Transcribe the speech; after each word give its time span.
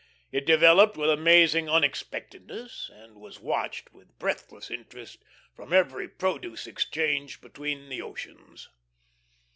It 0.31 0.47
developed 0.47 0.97
with 0.97 1.11
amazing 1.11 1.69
unexpectedness 1.69 2.89
and 2.91 3.17
was 3.21 3.39
watched 3.39 3.93
with 3.93 4.17
breathless 4.17 4.71
interest 4.71 5.19
from 5.55 5.71
every 5.71 6.07
produce 6.09 6.65
exchange 6.65 7.39
between 7.39 7.87
the 7.87 8.01
oceans. 8.01 8.67